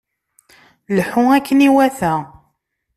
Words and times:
Lḥu 0.97 1.23
akken 1.37 1.65
iwata! 1.67 2.13